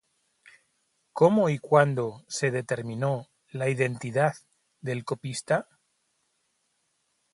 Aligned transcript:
¿Cómo 1.13 1.49
y 1.51 1.59
cuándo 1.59 2.23
se 2.27 2.49
determinó 2.49 3.27
la 3.51 3.69
identidad 3.69 4.33
del 4.81 5.05
copista? 5.05 5.67